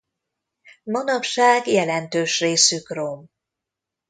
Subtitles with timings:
[0.83, 3.25] Manapság jelentős részük rom.